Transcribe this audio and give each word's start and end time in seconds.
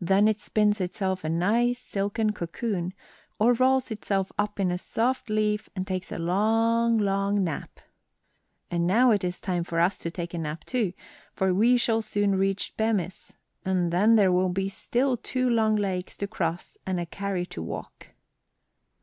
Then 0.00 0.28
it 0.28 0.40
spins 0.40 0.80
itself 0.80 1.22
a 1.24 1.28
nice 1.28 1.78
silken 1.78 2.32
cocoon, 2.32 2.94
or 3.38 3.52
rolls 3.52 3.90
itself 3.90 4.32
up 4.38 4.58
in 4.58 4.70
a 4.70 4.78
soft 4.78 5.28
leaf 5.28 5.68
and 5.76 5.86
takes 5.86 6.10
a 6.10 6.18
long, 6.18 6.96
long 6.96 7.44
nap. 7.44 7.78
And 8.70 8.86
now 8.86 9.10
it 9.10 9.22
is 9.22 9.38
time 9.38 9.64
for 9.64 9.78
us 9.78 9.98
to 9.98 10.10
take 10.10 10.32
a 10.32 10.38
nap, 10.38 10.64
too, 10.64 10.94
for 11.34 11.52
we 11.52 11.76
shall 11.76 12.00
soon 12.00 12.34
reach 12.38 12.78
Bemis, 12.78 13.34
and 13.62 13.92
then 13.92 14.16
there 14.16 14.32
will 14.32 14.48
be 14.48 14.70
still 14.70 15.18
two 15.18 15.50
long 15.50 15.76
lakes 15.76 16.16
to 16.16 16.26
cross 16.26 16.78
and 16.86 16.98
a 16.98 17.04
carry 17.04 17.44
to 17.44 17.60
walk." 17.62 18.14